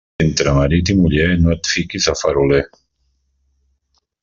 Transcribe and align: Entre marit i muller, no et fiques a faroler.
Entre 0.23 0.53
marit 0.59 0.89
i 0.93 0.95
muller, 1.01 1.27
no 1.43 1.51
et 1.57 1.69
fiques 1.75 2.09
a 2.13 2.17
faroler. 2.23 2.63